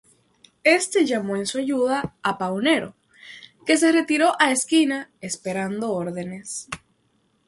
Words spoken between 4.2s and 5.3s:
a Esquina,